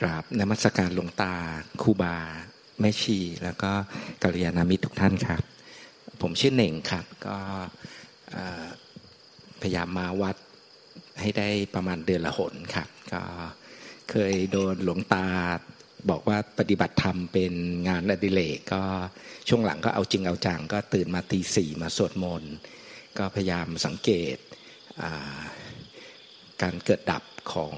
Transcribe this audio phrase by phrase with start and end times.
[0.00, 1.34] กราบนมัสการหลวงตา
[1.82, 2.16] ครูบา
[2.80, 3.72] แม่ชี แล้วก็
[4.22, 5.42] กัลยาณมิตรทุกท่านครับ
[6.20, 7.38] ผมชื่อเหน่งครับ ก็
[9.62, 10.36] พยายามมาวัด
[11.20, 13.22] ให้ได้ประมาณเดือนละหนครับ ก็
[14.10, 15.26] เคยโดนหลวงตา
[16.10, 17.52] บอกว่าปฏิบัติธรรมเป็น
[17.88, 18.82] งานอดิเรกก็
[19.48, 22.54] ช่วงหลังก็เอาจริงเอาจังก็ตื่นมาตีสี่มาสวดมนต์
[23.18, 24.36] ก็พยายามสังเกต
[26.62, 27.22] การเกิดดับ
[27.52, 27.76] ของ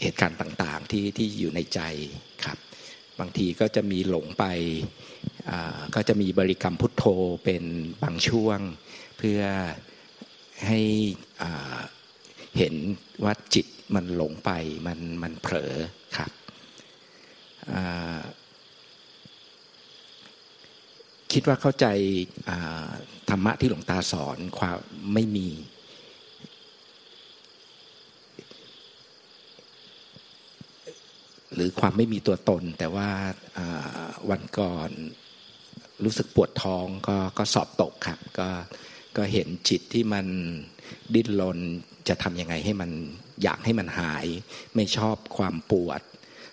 [0.00, 1.80] เหตุการณ์ต่างๆที่ที่อยู่ในใจ
[2.44, 2.58] ครับ
[3.20, 4.44] บางทีก็จะมีหลงไป
[5.94, 7.04] ก็จะมีบริกรรมพุทโธ
[7.44, 7.64] เป็น
[8.02, 8.58] บางช่วง
[9.18, 9.40] เพื่อ
[10.66, 10.80] ให้
[12.58, 12.74] เห็น
[13.24, 14.50] ว่าจิตมันหลงไป
[14.86, 15.74] มันมันเผลอ
[16.16, 16.32] ครับ
[21.32, 21.86] คิดว่าเข้าใจ
[23.30, 24.78] ธรรมะที่หลวงตาสอนความ
[25.14, 25.48] ไม่มี
[31.54, 33.08] หรือความไม่มีตัวตน แต่ว่า
[34.30, 34.90] วันก่อน
[36.04, 38.48] รู้สึกปวดท้องก็ก็สอบตกครับ ก็
[39.16, 40.26] ก็เห็นจิตที่มัน
[41.14, 41.58] ดิ้นรน
[42.08, 42.90] จะทำยังไงให้มัน
[43.42, 44.26] อยากให้มันหาย
[44.74, 46.00] ไม่ชอบความปวด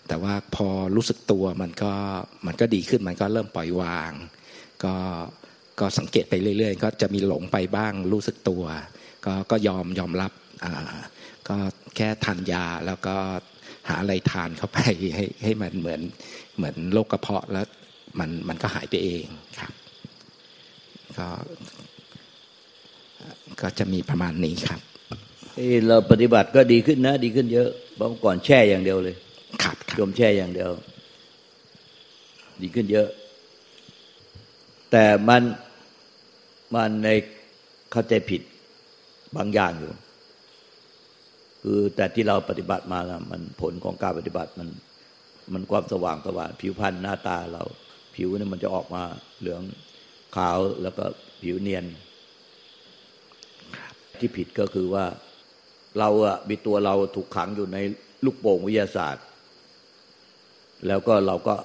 [0.07, 1.93] แต่ว่าพอรู้สึกตัวมันก็
[2.45, 4.11] มันก็ดีขึ้นมันก็เริ่มปล่อยวาง
[4.83, 4.95] ก็
[5.79, 8.63] ก็สังเกตไปเรื่อย ๆ ก็จะมีหลงไปบ้างรู้สึกตัว
[9.25, 10.31] ก็ก็ยอมยอมรับ
[11.47, 11.57] ก็
[11.95, 13.17] แค่ทานยาแล้วก็
[13.87, 14.77] หาอะไรทานเข้าไป
[15.15, 16.01] ให้ให้มันเหมือน
[16.57, 17.65] เหมือนโรคกระเพาะแล้ว
[18.19, 19.25] มันมันก็หายไปเอง
[19.59, 19.73] ครับ
[21.17, 21.27] ก็
[23.61, 24.81] ก็จะมีประมาณนี้ครับ
[25.87, 29.15] เราปฏิบัติก็ดีขึ้นนะ ดีขึ้นเยอะเมื่อก่อนแช่อย่างเดียวเลย
[29.63, 30.71] ครับจมแช่อย่างเดียว
[32.61, 33.07] ดีขึ้นเยอะ
[34.91, 35.43] แต่มัน
[36.73, 37.07] มันใน
[37.91, 38.41] เข้าใจผิด
[39.35, 39.91] บางอย่างอยู่
[41.63, 44.69] คือแต่ที่เราปฏิบัติมาแล้วมันผลของการปฏิบัติมัน
[45.53, 47.63] มันความสว่างสว่างผิวพรรณหน้าตาเรา
[48.15, 49.03] ผิวเนี่ยมันจะออกมา
[49.39, 49.61] เหลือง
[50.35, 51.05] ขาวแล้วก็
[51.43, 51.85] ผิวเนียน
[54.19, 55.05] ที่ผิดก็คือว่า
[55.99, 57.77] เราอะมีตัวเราถูกขังอยู่ใน
[58.25, 59.25] ลูกโป่งวิทยาศาสตร์
[60.87, 61.55] แล้วก็เราก็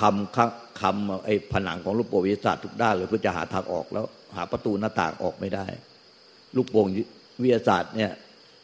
[0.00, 4.04] คำคำไอ้ผนังของลูกโป่งวิทยาศาสตร์ทุกด้านเลยเพื่อจะหาทางออกแล้ว
[4.36, 5.66] หาประตูหน้าต่างออกไม่ได้
[6.56, 6.86] ลูกโป่ง
[7.42, 8.12] วิทยาศาสตร์เนี่ย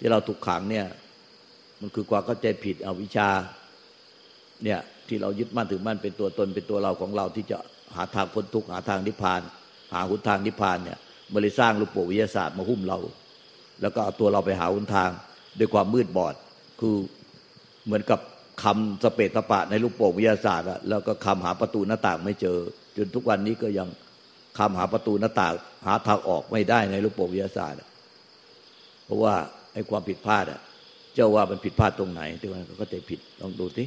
[0.00, 0.86] ที่เราถูกขังเนี่ย
[1.80, 3.28] มันคือความเข้าใจผิดเอาวิชา
[4.64, 7.58] เนี่ยที่เรายึดมั่นถือมั่นเป็นตัวตนเป็นตัวเราของเราที่จะ
[7.96, 9.40] หาทางพ้นทุกข์หาทางนิพพาน
[9.94, 10.98] หาหุนทางนิพพานเนี่ย
[11.34, 12.98] บริสร้างลูกโป่งวิทยาศาสตร์มาหุ้มเรา
[13.80, 15.10] แล้วก็เอาตัวเราไปหาหุนทาง
[15.58, 16.34] ด้วยความมืดบอด
[16.80, 16.96] คือ
[17.86, 18.20] เหมือนกับ
[18.62, 22.58] คำสเปตปะในลูกโป่งวิทยาศาสตร์อะแล้วก็คำหาประตูหน้าต่างไม่เจอ
[22.96, 23.88] จนทุกวันนี้ก็ยัง
[24.58, 25.54] คำหาประตูหน้าต่าง
[25.86, 27.78] หาทางออกไม่ได้ในลูกโป่งวิทยาศาสตร์
[29.04, 29.34] เพราะว่า
[29.72, 30.60] ไอ้ความผิดพลาดอะ
[31.14, 33.84] เจ้าว่ามันผิดพลาดตรงไหนที่มันก็จะผิดลองดูสิ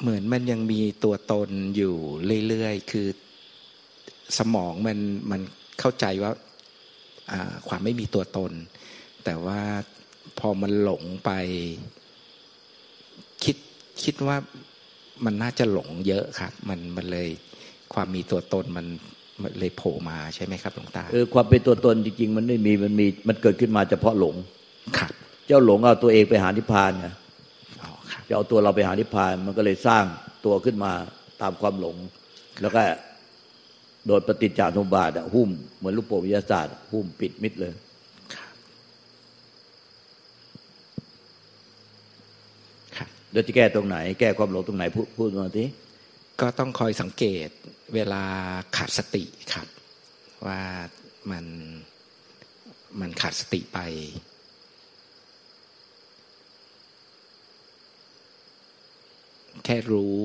[0.00, 1.94] เหมือนมันยังมีตัวตนอยู่
[2.48, 3.08] เรื่อยๆ คือ
[4.38, 4.98] สมองมัน
[5.30, 5.40] มัน
[5.80, 6.32] เข้าใจว่า
[7.68, 8.52] ความไม่มีตัวตน
[9.24, 9.60] แต่ว่า
[10.38, 11.30] พอมันหลงไป
[13.44, 13.56] คิด
[14.02, 14.36] คิดว่า
[15.24, 17.28] มันน่าจะหลงเยอะครับ มันมันเลย
[17.94, 18.86] ความมีตัวตนมัน
[19.58, 24.34] เลยโผล่มาใช่ไหมครับหลวงตาเออความเป็นตัวตนจริง ๆ มันไม่มีมันมีมันเกิดขึ้นมาเฉพาะหลง
[24.98, 25.10] ครับ
[25.46, 27.08] เจ้าหลงเอาตัวเองไปหานิพพานไง
[28.28, 30.04] จะเอาตัวเราไปหานิพพาน มันก็เลยสร้าง
[30.44, 30.92] ตัวขึ้นมา
[31.42, 31.96] ตามความหลง
[32.60, 32.82] แล้วก็
[34.06, 37.72] โดยปฏิจจานุบาทหุ้มเหมือนลูกโป่งวิทยาศาสตร์ หุ้มปิดมิดเลย
[43.32, 45.64] เราจะแก้ตรงไหน แก้ความหลงตรงไหนพูดพูดมาที
[46.40, 47.48] ก็ต้องคอยสังเกต
[47.94, 48.24] เวลา
[48.76, 49.66] ขาดสติครับ
[50.46, 50.60] ว่า
[51.30, 51.44] มัน
[53.00, 53.78] มันขาดสติไป
[59.64, 60.16] แค่รู้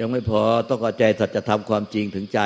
[0.00, 2.40] ยังไม่พอต้องเข้าใจสัจธรรมความจริงถึงใจ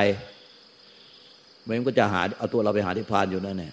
[1.63, 3.73] ไม่งั้นก็จะหาเอาตัวเราไปหาที่พานอยู่นั่นแหละ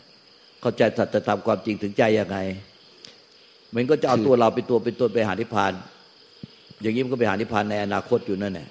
[0.61, 2.37] เข้าใจสัจธรรมความจริงถึงใจยังไง
[3.75, 5.73] มันก็จะเอาตัวเราเป็นตัวเป็นตนไปหานิพพาน
[6.81, 8.67] อย่างนี้มันก็ไปหานิพพานในอนาคตอยู่นั่นแหละ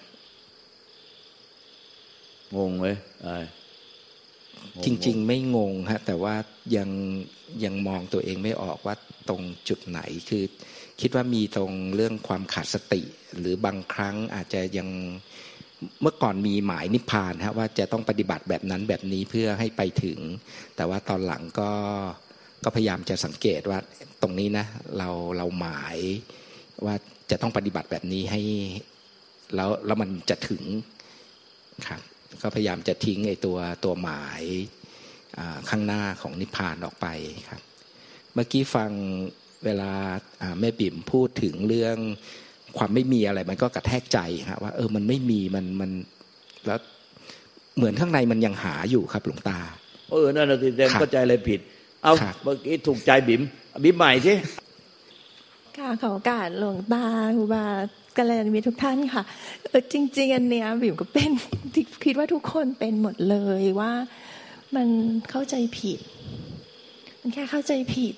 [2.56, 2.86] งงไหม
[4.84, 6.34] จริง ๆ ไม่งงฮะแต่ว่า
[6.76, 6.88] ยัง
[7.64, 8.94] ยังมองตัวเองไม่ออกว่า
[9.28, 10.44] ตรงจุดไหนคือ
[11.00, 13.02] คิดว่ามีตรงเรื่องความขาดสติ
[13.38, 14.88] หรือบางครั้งอาจจะยัง
[16.02, 20.18] เมื่อก่อนมีหมายนิพพานฮะว่าจะต้องปฏิบัติแบบนั้นแบบนี้เพื่อให้ไปถึง
[20.76, 21.70] แต่ว่าตอนหลังก็
[22.64, 23.78] ก็พยายามจะสังเกตว่า
[24.22, 24.66] ตรงนี้นะ
[24.98, 25.96] เราเราหมาย
[26.84, 26.94] ว่า
[27.30, 28.40] จะต้องปฏิบัติแบบนี้ให้
[29.54, 30.62] แล้วแล้วมันจะถึง
[31.88, 32.00] ครับ
[32.42, 34.42] ก็พยายามจะทิ้งไอ้ตัวตัวหมาย
[35.70, 37.06] ข้างหน้าของนิพพานออกไป
[37.48, 37.60] ครับ
[38.34, 38.90] เมื่อกี้ฟัง
[39.64, 39.92] เวลา
[40.60, 41.96] แม่บิ่มพูดถึงเรื่อง
[42.78, 44.18] ความไม่มีอะไรมันก็กระแทกใจ
[44.48, 45.90] ครับว่าเออมันไม่มีมันมัน
[46.66, 46.80] แล้ว
[47.76, 49.58] เหมือนข้างในมันยังหาอยู่ครับหลวงตา
[50.12, 51.60] เออนั่นน่ะสิแดงเข้าใจอะไรผิด
[52.02, 52.12] เอา
[52.42, 53.42] เมื่อกี้ถูกใจบิ่ม
[53.82, 54.34] บิ่มใหม่สิ
[55.76, 57.04] ค่ะขอโอกาสหลวงตา
[57.36, 57.64] ครูบา
[58.16, 59.22] กัลยาณมิตรทุกท่านค่ะ
[59.62, 61.30] เออจริง ๆ อันเนี้ยบิ่มก็เป็น
[62.04, 63.92] คิดว่าทุกคนเป็นหมดเลยว่า
[64.74, 64.88] มัน
[65.30, 65.98] เข้าใจผิด
[67.20, 68.14] มันแค่เข้าใจผิด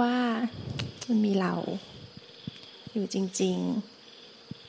[0.00, 0.14] ว่า
[1.08, 1.54] มันมีเรา
[2.92, 3.56] อยู่จริง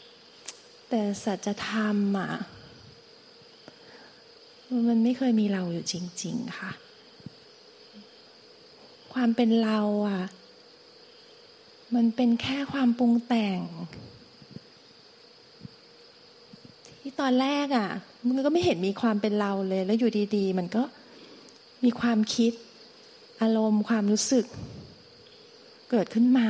[0.10, 2.32] ๆ แต่สัจธรรมอะ
[4.88, 6.72] มันไม่เคยมีเราอยู่จริง ๆ ค่ะ
[9.14, 10.24] ความเป็นเราอะ
[11.96, 13.60] มันเป็นแค่ความปรุงแต่ง
[17.00, 17.90] ที่ตอนแรกอะ
[18.26, 20.84] มันก็ไม่เห็นมีความเป็นเราเลย แล้วอยู่ดีๆ มันก็
[21.84, 22.54] มีความคิด
[23.42, 24.46] อารมณ์ความรู้สึก
[25.92, 26.50] เกิดขึ้นมา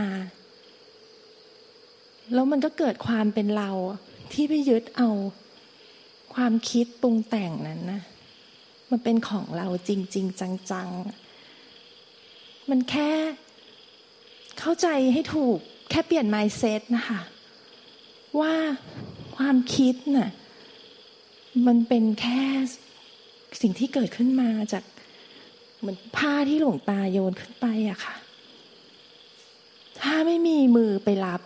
[2.34, 3.70] แล้วมันก็เกิดความเป็นเรา
[4.34, 5.10] ที่ไปยึดเอา
[6.36, 8.02] ความคิดปรุงแต่งนั้นนะ
[8.90, 10.40] มันเป็นของเราจริง ๆ
[10.72, 11.29] จังๆ
[12.70, 13.10] มันแค่
[14.60, 15.58] เข้าใจให้ถูก
[15.90, 17.20] แค่เปลี่ยน mindset นะคะ
[18.40, 18.56] ว่า
[19.36, 20.30] ความคิดน่ะ
[21.68, 22.42] มันเป็นแค่
[23.62, 24.84] สิ่งที่เกิดขึ้นมาจาก
[25.80, 28.16] เหมือนผ้าที่หลวงตาโยนขึ้นไปอะค่ะ
[30.00, 31.42] ถ้าไม่มีมือไปรับ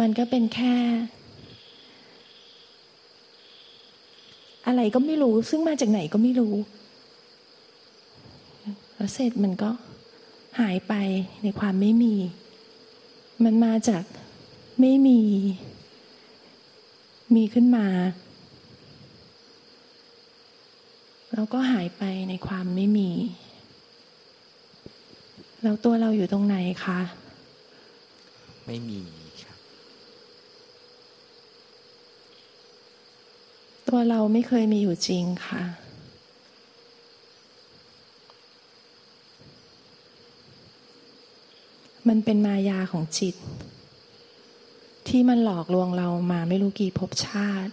[0.00, 0.74] มันก็เป็นแค่
[4.66, 6.54] อะไรก็ไม่รู้ ซึ่งมาจากไหนก็ไม่รู้
[8.94, 9.70] แล้วเสร็จมันก็
[10.60, 10.94] หายไป
[11.42, 12.14] ในความไม่มี
[13.44, 14.04] มันมาจาก
[14.80, 15.20] ไม่มี
[17.34, 17.86] มีขึ้นมา
[21.34, 23.10] แล้วก็หายไปในความไม่มี
[25.62, 27.00] แล้วตัวเราอยู่ตรงไหนคะ
[28.66, 29.00] ไม่มี
[33.88, 35.62] ตัวเราไม่เคยมีอยู่จริงค่ะ
[42.08, 43.34] มันเป็นมายาของจิต
[45.08, 47.72] ที่มันหลอกลวงเรามาไม่รู้กี่ภพชาติ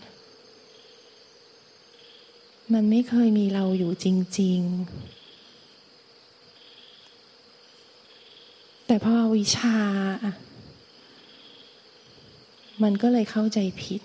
[2.74, 4.08] มันไม่เคยมีเราอยู่จ
[4.40, 4.60] ริง
[7.84, 9.78] ๆ แต่พอวิชา
[12.84, 14.02] มันก็เลยเข้าใจผิด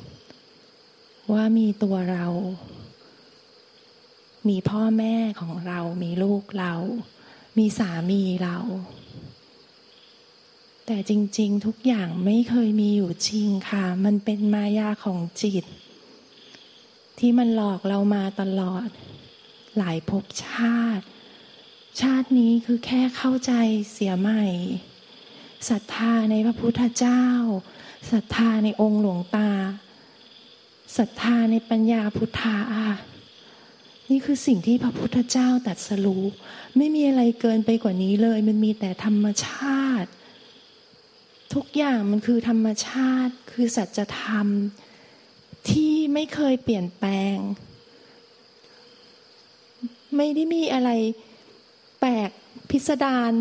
[1.32, 2.26] ว่ามีตัวเรา
[4.48, 6.74] มีพ่อแม่ของเรา มีลูกเรา
[7.58, 8.58] มีสามีเรา
[10.86, 15.64] แต่จริง ๆ ทุกอย่างไม่เคยมีอยู่จริงค่ะ มันเป็นมายาของจิต
[17.18, 18.88] ที่มันหลอกเรามาตลอด
[19.76, 21.04] หลายภพชาติ
[22.00, 23.52] ชาตินี้คือแค่เข้าใจ
[23.92, 24.44] เสียใหม่
[25.68, 27.24] ศรัทธาในพระพุทธเจ้า
[28.10, 29.50] ศรัทธาในองค์หลวงตา
[30.96, 32.58] ศรัทธาในปัญญาพุทธา
[34.10, 36.24] นี่คือสิ่งที่พระพุทธเจ้าตัดสรู้
[36.76, 40.10] ไม่มีอะไรเกินไปกว่านี้เลย มันมีแต่ธรรมชาติ
[41.54, 44.46] ทุกอย่างมันคือธรรมชาติ คือสัจธรรม
[45.70, 47.36] ที่ไม่เคยเปลี่ยนแปลง
[50.16, 50.90] ไม่ได้มีอะไร
[52.00, 52.30] แปลก
[52.70, 53.32] พิสดาร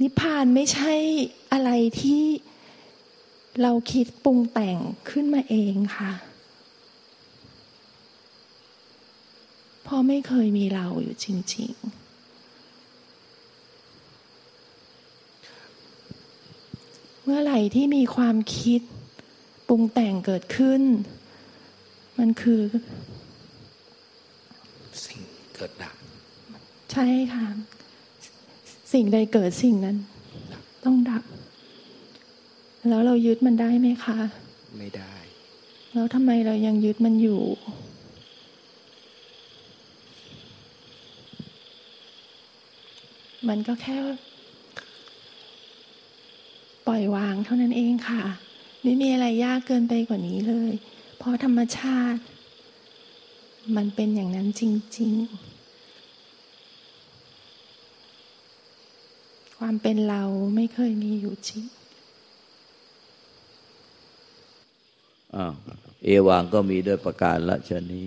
[0.00, 0.94] นิพพานไม่ใช่
[1.52, 2.24] อะไรที่
[3.62, 4.76] เราคิดปรุงแต่ง
[5.10, 6.12] ขึ้นมาเองค่ะ
[9.82, 12.04] เพราะไม่เคยมีเราอยู่จริง ๆ
[17.22, 18.80] เมื่อไหร่ที่มีความคิด
[19.68, 20.82] ปรุงแต่งเกิดขึ้น
[22.18, 22.62] มันคือ
[25.04, 25.20] สิ่ง
[25.54, 25.96] เกิดดับ
[26.92, 27.46] ใช่ค่ะ
[28.92, 29.96] สิ่งใดเกิดสิ่งนั้น
[30.84, 31.22] ต้องดับ
[32.88, 34.18] แล้วเรายึดมันได้ไหมคะ
[34.78, 35.14] ไม่ได้
[35.92, 37.40] แล้วทำไมเรายังยึดมันอยู่
[43.48, 43.96] มันก็แค่
[46.86, 48.22] ปล่อยวางเท่านั้นเองค่ะ
[48.82, 50.72] ไม่มีอะไรยากเกินไปกว่านี้เลย
[51.16, 52.22] เพราะธรรมชาติ
[53.76, 54.62] มันเป็นอย่างนั้นจ
[54.98, 55.54] ริง ๆ
[59.58, 60.22] ความเป็นเรา
[60.54, 61.80] ไม่เคยมีอยู่จริงอ้า
[65.20, 65.22] ว
[66.04, 68.06] เอวังก็มีด้วยประการละชนี้